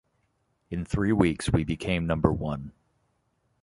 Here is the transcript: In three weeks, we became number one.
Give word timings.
In 0.71 0.83
three 0.83 1.11
weeks, 1.11 1.51
we 1.51 1.63
became 1.63 2.07
number 2.07 2.33
one. 2.33 2.71